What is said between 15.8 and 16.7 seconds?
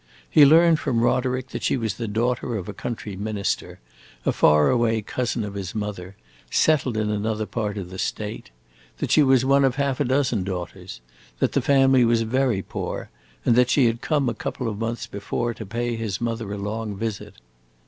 his mother a